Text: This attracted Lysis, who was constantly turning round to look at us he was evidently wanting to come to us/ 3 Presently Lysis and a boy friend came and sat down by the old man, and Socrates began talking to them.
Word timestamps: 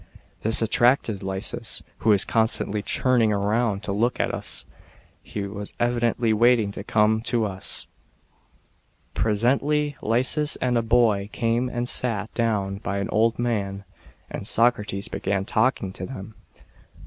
This 0.41 0.63
attracted 0.63 1.21
Lysis, 1.21 1.83
who 1.99 2.09
was 2.09 2.25
constantly 2.25 2.81
turning 2.81 3.29
round 3.29 3.83
to 3.83 3.91
look 3.91 4.19
at 4.19 4.33
us 4.33 4.65
he 5.21 5.43
was 5.45 5.75
evidently 5.79 6.33
wanting 6.33 6.71
to 6.71 6.83
come 6.83 7.21
to 7.25 7.45
us/ 7.45 7.85
3 9.13 9.21
Presently 9.21 9.95
Lysis 10.01 10.55
and 10.55 10.75
a 10.75 10.81
boy 10.81 11.17
friend 11.31 11.33
came 11.33 11.69
and 11.69 11.87
sat 11.87 12.33
down 12.33 12.77
by 12.77 12.97
the 13.03 13.09
old 13.11 13.37
man, 13.37 13.83
and 14.27 14.47
Socrates 14.47 15.07
began 15.07 15.45
talking 15.45 15.93
to 15.93 16.07
them. 16.07 16.33